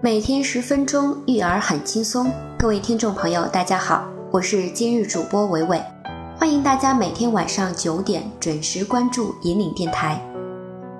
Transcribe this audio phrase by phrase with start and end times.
[0.00, 2.30] 每天十分钟，育儿很轻松。
[2.56, 5.82] 各位听众朋友，大家好，我是今日主播维维，
[6.38, 10.24] 欢迎大家每天晚上九点准时关注引领电台。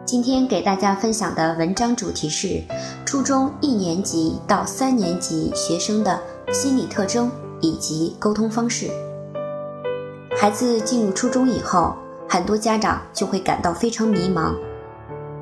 [0.04, 2.60] 今天给大家分享的文章主题是
[3.06, 6.20] 初中一年级到三年级学生的
[6.50, 7.30] 心理特征
[7.60, 8.90] 以及沟通方式。
[10.36, 11.94] 孩子进入初中以后，
[12.28, 14.56] 很多家长就会感到非常迷茫，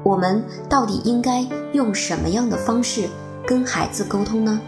[0.02, 1.40] 我们到底应该
[1.72, 3.08] 用什么样的方式？
[3.46, 4.60] 跟孩子沟通呢？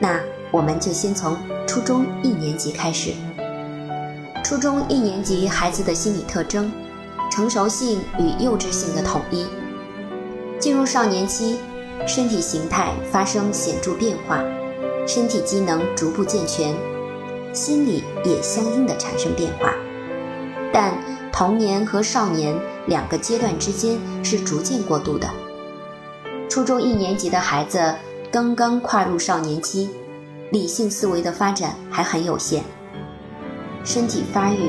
[0.00, 0.18] 那
[0.50, 1.36] 我们就先从
[1.68, 3.12] 初中一年级开始。
[4.42, 6.72] 初中一年级孩子的心理特征：
[7.30, 9.46] 成熟性与幼稚性的统一。
[10.58, 11.58] 进入少年期，
[12.08, 14.42] 身体形态发生显著变化，
[15.06, 16.74] 身体机能逐步健全，
[17.52, 19.72] 心理也相应的产生变化。
[20.72, 20.92] 但
[21.30, 22.52] 童年和少年
[22.86, 25.30] 两个阶段之间是逐渐过渡的。
[26.50, 27.94] 初中一年级的孩子
[28.28, 29.88] 刚刚跨入少年期，
[30.50, 32.64] 理性思维的发展还很有限，
[33.84, 34.68] 身体发育、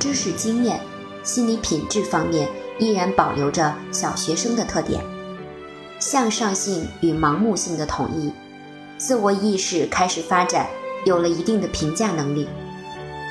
[0.00, 0.80] 知识经验、
[1.22, 5.04] 心理品质方面依然保留着小学生的特点，
[5.98, 8.32] 向上性与盲目性的统一，
[8.96, 10.66] 自我意识开始发展，
[11.04, 12.48] 有了一定的评价能力，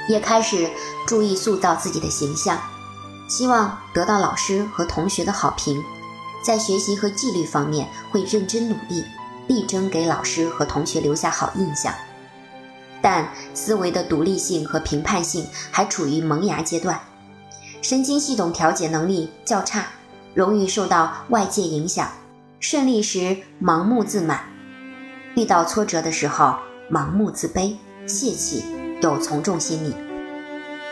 [0.08, 0.70] 也开始
[1.08, 2.60] 注意塑造自己的形象，
[3.28, 5.84] 希望得到老师和同学的好评。
[6.44, 9.04] 在学习和纪律方面会认真努力，
[9.48, 11.94] 力争给老师和同学留下好印象。
[13.02, 17.00] 但思维的独立性和评判性还处于萌芽阶段，
[17.82, 19.86] 神经系统调节能力较差，
[20.34, 22.10] 容易受到外界影响。
[22.60, 24.42] 顺利时盲目自满，
[25.36, 26.56] 遇到挫折的时候
[26.92, 27.76] 盲目自卑、
[28.08, 28.64] 泄气，
[29.02, 29.94] 有从众心理。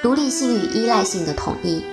[0.04, 1.84] 独立性与依赖性的统一，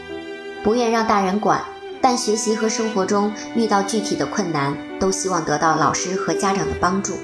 [0.62, 1.64] 不愿让大人管。
[2.02, 7.14] 但学习和生活中遇到具体的困难，都希望得到老师和家长的帮助。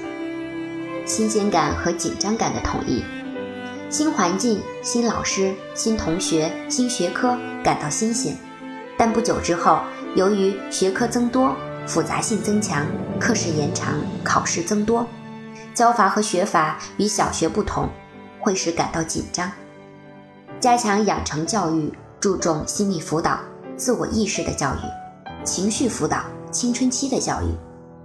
[1.05, 3.03] 新鲜感和紧张感的统一，
[3.89, 8.37] 新环境、新老师、新同学、新学科感到新鲜，
[8.97, 9.81] 但不久之后，
[10.15, 11.53] 由于学科增多、
[11.85, 12.85] 复杂性增强、
[13.19, 15.05] 课时延长、考试增多，
[15.73, 17.89] 教法和学法与小学不同，
[18.39, 19.51] 会使感到紧张。
[20.61, 23.39] 加强养成教育，注重心理辅导。
[23.79, 26.17] 自我意识的教育，情绪辅导，
[26.51, 27.45] 青春期的教育，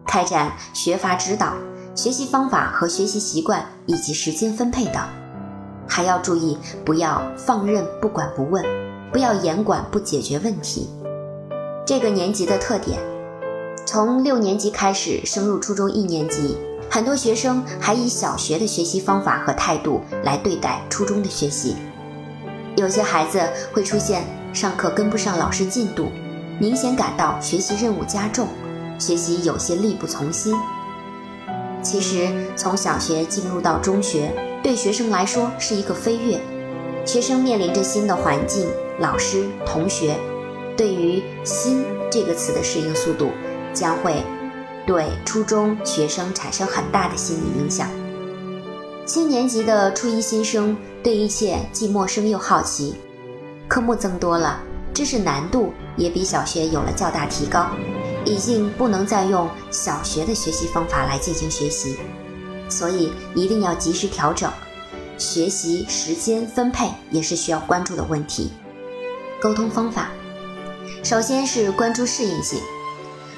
[0.06, 1.52] 开展学法指导、
[1.96, 5.02] 学习方法和学习习惯以及时间分配等，
[5.88, 8.64] 还要注意不要放任不管不问，
[9.12, 10.88] 不要严管不解决问题。
[11.84, 13.00] 这个年级的特点，
[13.84, 16.56] 从六年级开始升入初中一年级，
[16.88, 21.74] 很多学生还以小学的学习方法和态度来对待初中的学习，
[22.76, 23.40] 有些孩子
[23.72, 24.24] 会出现。
[24.54, 26.12] 上课跟不上老师进度，
[26.60, 28.46] 明显感到学习任务加重，
[29.00, 30.54] 学习有些力不从心。
[31.82, 34.32] 其实，从小学进入到中学，
[34.62, 36.40] 对学生来说是一个飞跃。
[37.04, 38.68] 学生面临着新的环境、
[39.00, 40.16] 老师、同学，
[40.76, 43.30] 对于“新”这个词的适应速度，
[43.74, 44.22] 将会
[44.86, 47.88] 对初中学生产生很大的心理影响。
[49.04, 52.94] 七年级的初一新生对一切既陌生又好奇。
[53.74, 54.60] 科目增多了，
[54.94, 57.66] 知识难度也比小学有了较大提高，
[58.24, 61.98] 已经不能再用小学的学习方法来进行学习，
[62.68, 64.48] 所以一定要及时调整。
[65.18, 68.52] 学习时间分配也是需要关注的问题。
[69.42, 70.10] 沟通方法，
[71.02, 72.60] 首先是关注适应性。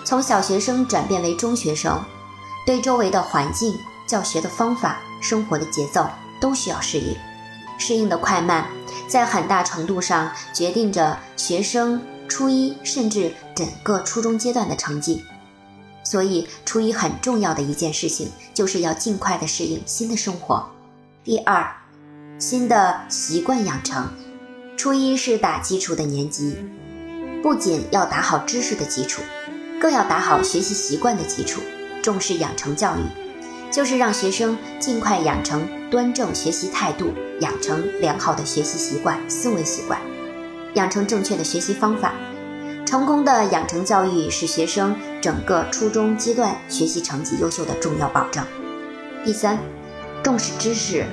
[0.04, 1.98] 从小学生转变为中学生，
[2.66, 3.74] 对周围的环境、
[4.06, 6.06] 教学的方法、生活的节奏
[6.38, 7.16] 都需要适应，
[7.78, 8.66] 适应的快慢。
[9.08, 15.22] 在很大程度上决定着学生初一甚至整个初中阶段的成绩，
[16.02, 20.68] 所以初一很重要的一件事情就是要尽快的适应新的生活。
[21.22, 21.72] 第二，
[22.40, 24.08] 新的习惯养成，
[24.76, 26.56] 初一是打基础的年级，
[27.44, 29.22] 不仅要打好知识的基础，
[29.80, 31.60] 更要打好学习习惯的基础，
[32.02, 33.25] 重视养成教育。
[33.70, 40.00] 就是让学生尽快养成端正学习态度，养成良好的学习习惯、思维习惯，
[40.74, 42.14] 养成正确的学习方法。
[42.86, 48.44] 成功的养成教育是学生整个初中阶段学习成绩优秀的重要保证。
[49.24, 49.58] 第三，
[50.22, 51.04] 重视知识，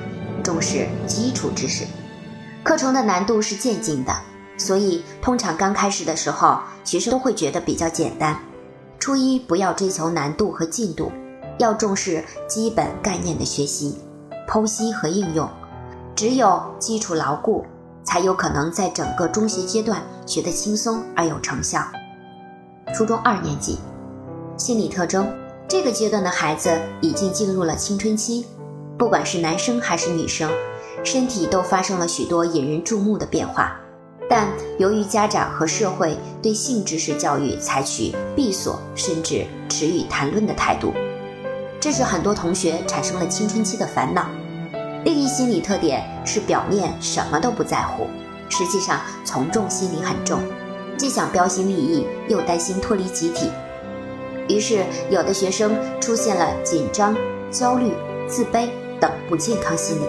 [0.42, 1.84] 重视基础知识。
[2.62, 4.14] 课程的难度是渐进的，
[4.56, 8.38] 所以通常刚开始的时候，学生都会觉得比较简单。
[9.00, 11.10] 初一不要追求难度和进度。
[11.58, 13.98] 要重视基本概念的学习、
[14.48, 15.48] 剖析和应用，
[16.14, 17.64] 只有基础牢固，
[18.02, 21.80] 才有可能在整个中学阶段学得轻松而有成效。
[22.94, 23.78] 初中二年级，
[24.56, 25.26] 心理特征，
[25.66, 26.70] 这个阶段的孩子
[27.00, 28.46] 已经进入了青春期，
[28.98, 30.50] 不管是男生还是女生，
[31.02, 33.76] 身体都发生了许多引人注目的变化。
[34.26, 34.48] 但
[34.78, 40.94] 由于家长和社会对性知识教育采取闭锁甚至耻于谈论的态度，
[41.84, 44.26] 这使很多同学产生了青春期的烦恼。
[45.04, 48.06] 另一心理特点是表面什么都不在乎，
[48.48, 50.40] 实际上从众心理很重，
[50.96, 53.50] 既想标新立异，又担心脱离集体。
[54.48, 57.14] 于是，有的学生出现了紧张、
[57.50, 57.92] 焦虑、
[58.26, 60.06] 自卑等不健康心理。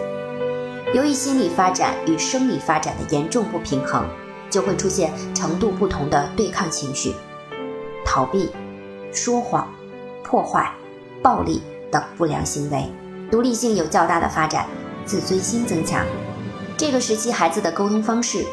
[0.94, 4.07] 由于心理发展与生理发展的严重不平衡，
[4.50, 7.13] 就会出现程度不同的对抗情绪、
[8.06, 8.50] 逃避、
[9.12, 9.68] 说谎、
[10.24, 10.72] 破坏、
[11.25, 11.60] 暴力
[11.92, 12.88] 等不良行为。
[13.31, 14.68] 独立性有较大的发展，
[15.07, 16.06] 自尊心增强。
[16.77, 18.45] 这个时期孩子的沟通方式，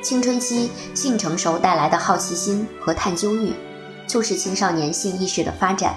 [0.00, 3.52] 青春期性成熟带来的好奇心和探究欲，
[4.06, 5.96] 促使青少年性意识的发展。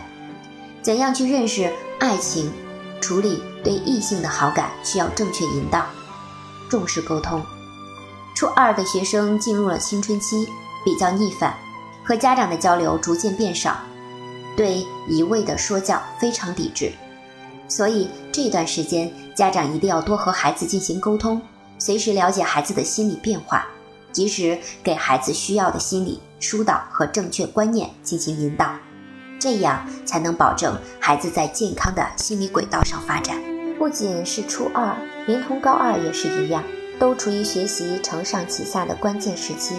[0.81, 2.51] 怎样去认识爱情？
[2.99, 5.85] 处理对异性的好感需要正确引导，
[6.69, 7.39] 重视沟通。
[8.33, 10.47] 初二的学生进入了青春期，
[10.83, 11.53] 比较逆反，
[12.03, 13.77] 和家长的交流逐渐变少，
[14.55, 16.91] 对一味的说教非常抵制。
[17.67, 21.41] 所以这段时间，家长一定要多和孩子进行沟通，
[21.79, 23.65] 随时了解孩子的心理变化，
[24.11, 28.69] 及时给孩子需要的心理疏导和正确观念进行引导。
[29.39, 33.41] 这样才能保证孩子在健康的心理轨道上发展。
[33.77, 34.95] 不仅是初二，
[35.25, 36.63] 连同高二也是一样，
[36.99, 39.75] 都处于学习承上启下的关键时期。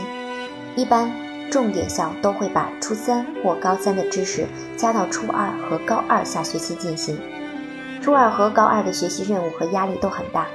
[0.77, 1.11] 一般
[1.51, 4.47] 重点校都会把初三或高三的知识
[4.77, 7.17] 加到初二和高二下学期进行。
[8.03, 10.47] 初二和高二的学习任务和压力都很大，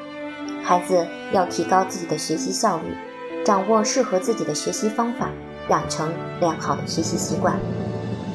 [0.62, 2.95] 孩子要提高自己的学习效率，
[3.44, 5.30] 掌握适合自己的学习方法，
[5.69, 7.57] 养成良好的学习习惯。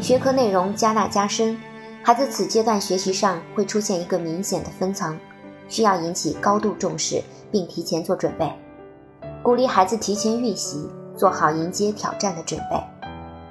[0.01, 1.57] 学科内容加大加深，
[2.03, 5.17] 孩子此阶段学习上会出现一个明显的分层，
[5.69, 7.23] 需要引起高度重视，
[7.53, 8.53] 并提前做准备，
[9.43, 12.77] 鼓励孩子提前预习，做好迎接挑战的准备。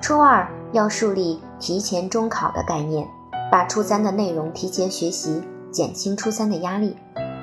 [0.02, 3.08] 初二要树立提前中考的概念，
[3.52, 6.96] 把初三的内容提前学习，减轻初三的压力，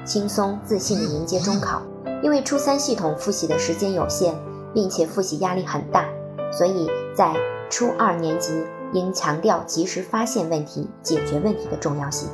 [0.04, 1.82] 轻松自信地迎接中考。
[2.22, 4.34] 因为初三系统复习的时间有限，
[4.74, 6.04] 并且复习压力很大，
[6.52, 7.34] 所以在
[7.68, 8.64] 初二年级。
[8.92, 12.28] 应强调及时发现问题、解决问题的重要性，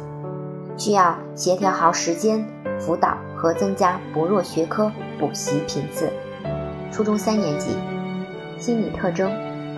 [0.79, 2.43] 需要协调好时间、
[2.81, 4.91] 辅导和增加薄弱学科
[5.21, 6.09] 补习频次。
[6.91, 7.77] 初中三年级，
[8.59, 9.31] 心理特征，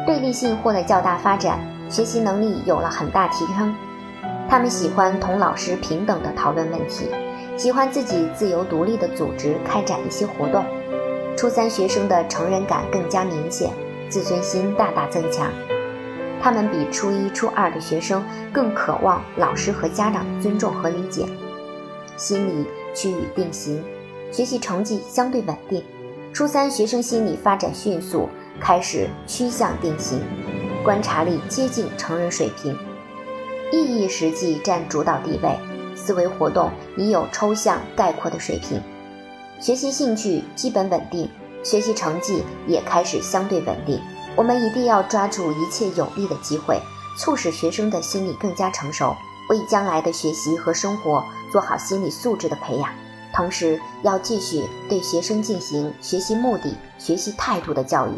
[0.06, 1.58] 对立性获得较大发展，
[1.88, 3.74] 学习能力有了很大提升。
[4.48, 7.06] 他们喜欢同老师平等的讨论问题，
[7.56, 10.64] 喜欢自己自由独立的组织开展一些活动。
[11.36, 13.70] 初三学生的成人感更加明显，
[14.08, 15.46] 自尊心大大增强。
[16.40, 21.26] 他们比初一、初二的学生更渴望老师和家长尊重和理解，
[22.16, 22.64] 心理
[22.94, 23.82] 趋于定型，
[24.30, 25.82] 学习成绩相对稳定。
[26.38, 28.28] 初三学生心理发展迅速，
[28.60, 30.22] 开始趋向定型，
[30.84, 32.78] 观察力接近成人水平，
[33.72, 35.58] 意义实际占主导地位，
[35.96, 38.80] 思维活动已有抽象概括的水平，
[39.60, 41.28] 学习兴趣基本稳定，
[41.64, 44.00] 学习成绩也开始相对稳定。
[44.36, 46.80] 我们一定要抓住一切有利的机会，
[47.16, 49.12] 促使学生的心理更加成熟，
[49.50, 52.88] 为将来的学习和生活做好心理素质的培养。
[53.38, 58.10] 同时，要继续对学生进行学习目的、学习态度的教育，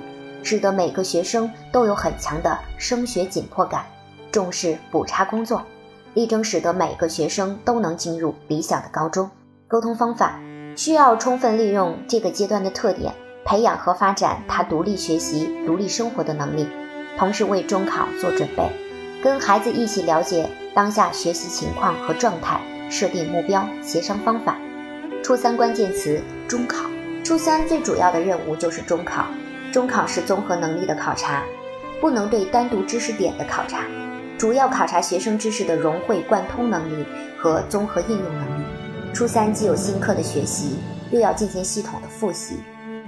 [0.43, 3.85] 使得每个学生都有很强的升学紧迫感，
[4.33, 5.63] 重视补差工作，
[6.15, 9.31] 力争使得每个学生都能进入理想的高中。
[9.69, 10.41] 沟通方法
[10.75, 13.13] 需要充分利用这个阶段的特点。
[13.45, 16.67] 培养和发展他独立学习、独立生活的能力，
[17.19, 18.71] 同时为中考做准备，
[19.23, 22.59] 跟孩子一起了解当下学习情况和状态，
[22.89, 24.57] 设定目标、协商方法。
[25.23, 26.89] 初三关键词：中考。
[27.23, 29.27] 初三最主要的任务就是中考。
[29.71, 31.45] 中考是综合能力的考察，
[32.01, 33.85] 不能对单独知识点的考察，
[34.37, 37.07] 主要考察学生知识的融会贯通能力
[37.39, 38.65] 和综合应用能力。
[39.13, 40.79] 初三既有新课的学习，
[41.13, 42.57] 又要进行系统的复习。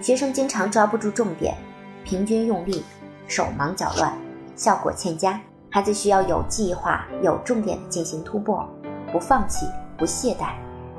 [0.00, 1.56] 学生经常抓不住重点，
[2.04, 2.84] 平均用力，
[3.26, 4.16] 手忙脚乱，
[4.54, 5.40] 效果欠佳。
[5.70, 8.68] 孩子需要有计划、有重点的进行突破，
[9.10, 9.66] 不放弃、
[9.96, 10.52] 不懈怠，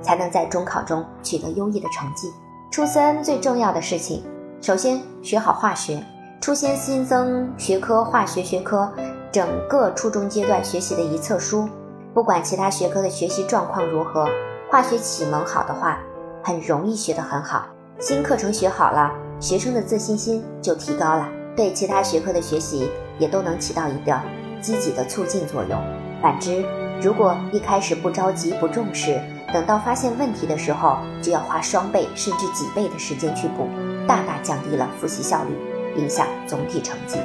[0.04, 2.32] 才能在中考中取得优异的成绩。
[2.70, 4.24] 初三最重要的事情，
[4.62, 6.04] 首先学好化学。
[6.42, 8.92] 初先新增学科化学学科，
[9.32, 11.70] 整个初中阶段学习的一册书。
[12.14, 14.28] 不管其他学科的学习状况如何，
[14.70, 16.00] 化学启蒙好的话，
[16.44, 17.66] 很容易学得很好。
[18.00, 24.20] 新课程学好了，学生的自信心就提高了，对其他学科的学习也都能起到一个
[24.60, 25.80] 积极的促进作用。
[26.22, 26.66] 反之，
[27.02, 29.20] 如果一开始不着急、不重视，
[29.54, 33.70] 等到发现问题的时候，就要花双倍甚至几倍的时间去补，
[34.08, 35.56] 大大降低了复习效率，
[36.02, 37.20] 影响总体成绩。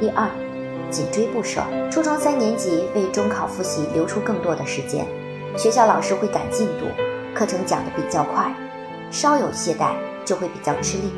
[0.00, 0.28] 第二，
[0.90, 1.62] 紧追不舍。
[1.88, 5.06] 初中三年级为中考复习留出更多的时间，
[5.56, 6.86] 学校老师会赶进度，
[7.32, 8.52] 课程讲得比较快，
[9.12, 9.92] 稍有懈怠
[10.24, 11.12] 就会比较吃力。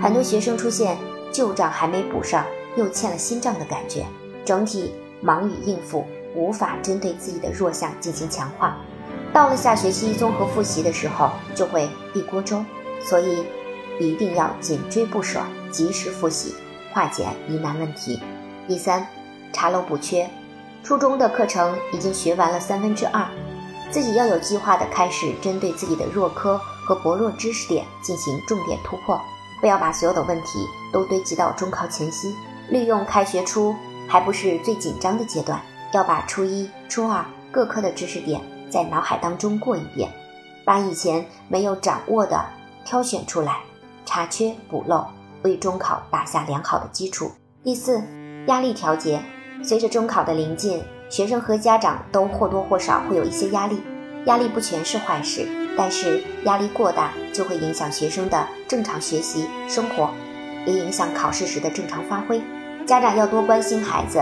[0.00, 0.96] 很多学生出现
[1.30, 2.46] 旧账还没补上，
[2.76, 4.06] 又欠了新账的感觉，
[4.42, 8.78] 整体忙于应付，无法针对自己的弱项进行强化。
[9.32, 12.64] 到了下学期综合复习的时候，就会一锅粥。
[13.00, 13.44] 所以，
[14.00, 16.54] 一定要紧追不舍，及时复习，
[16.92, 18.20] 化解疑难问题。
[18.66, 19.06] 第三，
[19.52, 20.28] 查漏补缺。
[20.82, 23.24] 初中的课程已经学完了三分之二，
[23.90, 29.20] 自己要有计划的开始针对自己的弱科和薄弱知识点进行重点突破。
[29.60, 32.34] 不要把所有的问题都堆积到中考前夕，
[32.68, 33.74] 利用开学初
[34.08, 35.60] 还不是最紧张的阶段，
[35.92, 40.10] 要把初一、初二各科的知识点在脑海当中过一遍，
[40.64, 42.44] 把以前没有掌握的
[42.84, 43.60] 挑选出来，
[44.04, 45.06] 查缺补漏，
[45.42, 47.30] 为中考打下良好的基础。
[47.62, 48.02] 第四，
[48.46, 49.20] 压力调节。
[49.62, 53.82] 随着中考的临近，学生和家长都或多或少会有一些压力，
[54.26, 55.48] 压力不全是坏事。
[55.76, 60.10] 但是压力过大就会影响学生的正常学习生活，
[60.66, 62.42] 也影响考试时的正常发挥。
[62.84, 64.20] 家长要多关心孩子，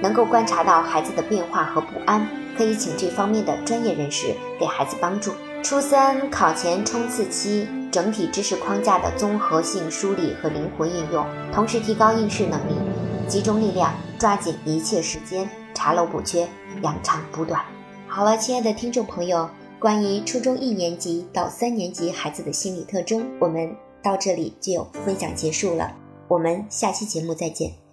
[0.00, 5.32] 能够观察到孩子的变化和不安，可以请这方面的专业人士给孩子帮助。
[5.62, 12.74] 初三考前冲刺期，整体知识框架的综合性梳理和灵活应用，同时提高应试能力，
[13.26, 16.48] 集中力量，抓紧一切时间，查漏补缺，
[16.82, 17.64] 扬长补短。
[18.06, 19.48] 好了，亲爱的听众朋友。
[19.80, 25.94] 关于初中一年级到三年级孩子的心理特征，我们到这里就分享结束了。
[26.26, 27.83] 我们下期节目再见。